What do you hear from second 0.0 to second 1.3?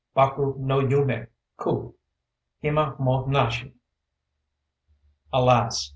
Baku no yumé